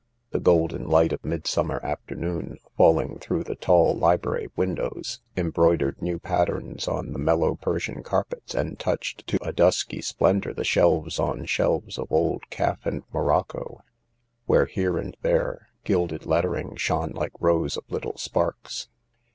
[0.31, 6.87] The golden light of midsummer afternoon falling through the tall library windows embroidered new patterns
[6.87, 11.99] on the mellow Persian carpets, and touched to a dusky splendour the shelves on shelves
[11.99, 13.77] of old calf and morocco,
[14.47, 18.89] where here and there gilded lettering shone like rows of little sparks.